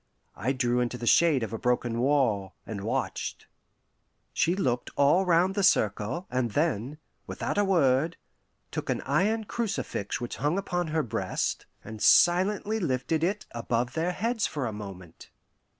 I 0.35 0.51
drew 0.51 0.79
into 0.79 0.97
the 0.97 1.05
shade 1.05 1.43
of 1.43 1.53
a 1.53 1.59
broken 1.59 1.99
wall, 1.99 2.55
and 2.65 2.81
watched. 2.83 3.45
She 4.33 4.55
looked 4.55 4.89
all 4.97 5.27
round 5.27 5.53
the 5.53 5.61
circle, 5.61 6.25
and 6.31 6.49
then, 6.53 6.97
without 7.27 7.59
a 7.59 7.63
word, 7.63 8.17
took 8.71 8.89
an 8.89 9.01
iron 9.01 9.43
crucifix 9.43 10.19
which 10.19 10.37
hung 10.37 10.57
upon 10.57 10.87
her 10.87 11.03
breast, 11.03 11.67
and 11.83 12.01
silently 12.01 12.79
lifted 12.79 13.23
it 13.23 13.45
above 13.51 13.93
their 13.93 14.11
heads 14.13 14.47
for 14.47 14.65
a 14.65 14.73
moment. 14.73 15.29